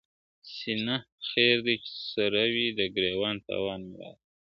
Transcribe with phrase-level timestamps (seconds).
[0.57, 0.95] سينه
[1.29, 4.21] خیر دی چي سره وي، د گرېوان تاوان مي راکه.